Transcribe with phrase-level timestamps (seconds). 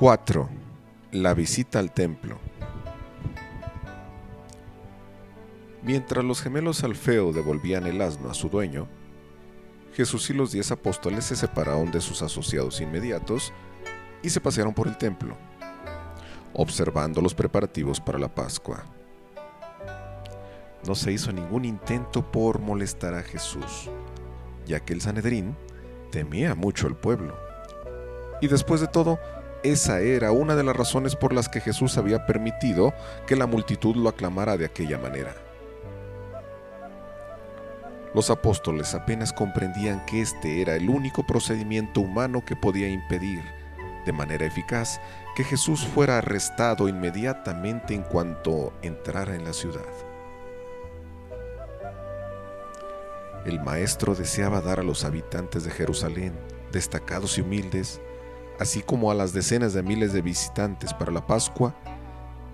[0.00, 0.48] 4.
[1.12, 2.38] La visita al templo.
[5.82, 8.88] Mientras los gemelos Alfeo devolvían el asno a su dueño,
[9.92, 13.52] Jesús y los diez apóstoles se separaron de sus asociados inmediatos
[14.22, 15.36] y se pasearon por el templo,
[16.54, 18.99] observando los preparativos para la Pascua.
[20.86, 23.90] No se hizo ningún intento por molestar a Jesús,
[24.66, 25.56] ya que el Sanedrín
[26.10, 27.36] temía mucho al pueblo.
[28.40, 29.18] Y después de todo,
[29.62, 32.94] esa era una de las razones por las que Jesús había permitido
[33.26, 35.34] que la multitud lo aclamara de aquella manera.
[38.14, 43.42] Los apóstoles apenas comprendían que este era el único procedimiento humano que podía impedir,
[44.04, 45.00] de manera eficaz,
[45.36, 50.09] que Jesús fuera arrestado inmediatamente en cuanto entrara en la ciudad.
[53.44, 56.38] El maestro deseaba dar a los habitantes de Jerusalén,
[56.72, 58.00] destacados y humildes,
[58.58, 61.74] así como a las decenas de miles de visitantes para la Pascua,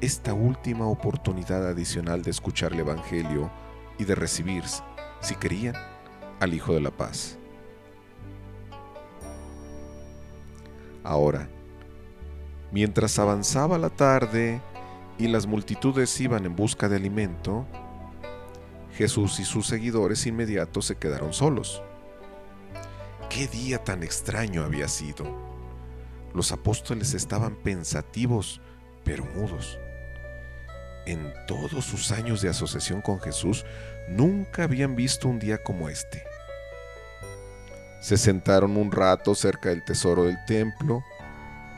[0.00, 3.50] esta última oportunidad adicional de escuchar el Evangelio
[3.98, 4.62] y de recibir,
[5.20, 5.74] si querían,
[6.38, 7.36] al Hijo de la Paz.
[11.02, 11.48] Ahora,
[12.70, 14.60] mientras avanzaba la tarde
[15.18, 17.66] y las multitudes iban en busca de alimento,
[18.98, 21.84] Jesús y sus seguidores inmediatos se quedaron solos.
[23.30, 25.24] ¿Qué día tan extraño había sido?
[26.34, 28.60] Los apóstoles estaban pensativos,
[29.04, 29.78] pero mudos.
[31.06, 33.64] En todos sus años de asociación con Jesús,
[34.08, 36.24] nunca habían visto un día como este.
[38.00, 41.04] Se sentaron un rato cerca del tesoro del templo,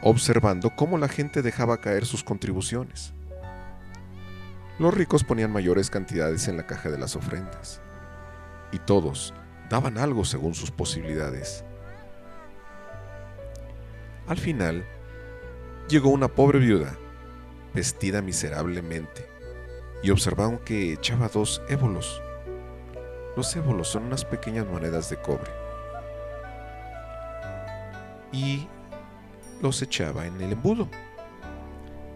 [0.00, 3.12] observando cómo la gente dejaba caer sus contribuciones.
[4.80, 7.82] Los ricos ponían mayores cantidades en la caja de las ofrendas,
[8.72, 9.34] y todos
[9.68, 11.66] daban algo según sus posibilidades.
[14.26, 14.86] Al final,
[15.86, 16.96] llegó una pobre viuda,
[17.74, 19.28] vestida miserablemente,
[20.02, 22.22] y observaron que echaba dos ébolos.
[23.36, 25.50] Los ébolos son unas pequeñas monedas de cobre.
[28.32, 28.66] Y
[29.60, 30.88] los echaba en el embudo.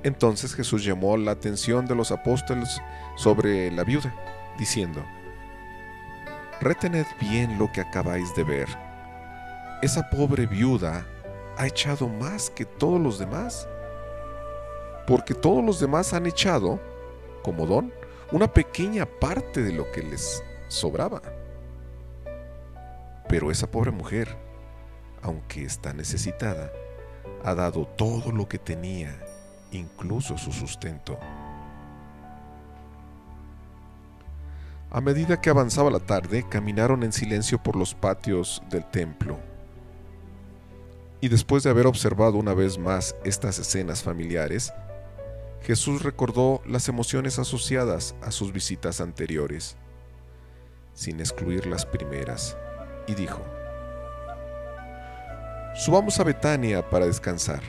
[0.04, 2.80] Entonces Jesús llamó la atención de los apóstoles
[3.16, 4.14] sobre la viuda,
[4.58, 5.02] diciendo,
[6.60, 8.68] Retened bien lo que acabáis de ver.
[9.82, 11.06] Esa pobre viuda
[11.56, 13.68] ha echado más que todos los demás.
[15.06, 16.80] Porque todos los demás han echado,
[17.42, 17.92] como don,
[18.32, 21.20] una pequeña parte de lo que les sobraba.
[23.28, 24.36] Pero esa pobre mujer,
[25.22, 26.70] aunque está necesitada,
[27.42, 29.18] ha dado todo lo que tenía,
[29.78, 31.18] incluso su sustento.
[34.90, 39.38] A medida que avanzaba la tarde, caminaron en silencio por los patios del templo
[41.24, 44.74] y después de haber observado una vez más estas escenas familiares,
[45.62, 49.78] Jesús recordó las emociones asociadas a sus visitas anteriores,
[50.92, 52.58] sin excluir las primeras,
[53.06, 53.40] y dijo,
[55.74, 57.62] Subamos a Betania para descansar.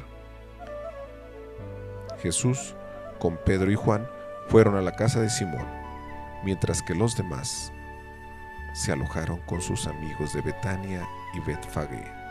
[2.25, 2.75] Jesús,
[3.19, 4.08] con Pedro y Juan,
[4.47, 5.68] fueron a la casa de Simón,
[6.44, 7.72] mientras que los demás
[8.74, 12.25] se alojaron con sus amigos de Betania y Betfagé.